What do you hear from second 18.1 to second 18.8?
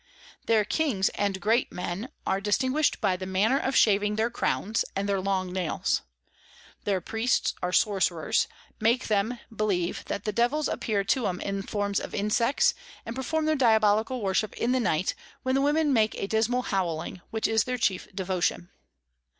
Devotion.